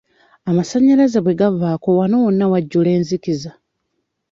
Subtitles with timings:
[0.49, 3.51] Amasannyalaze bwe gavaako wano wonna wajjula enzikiza.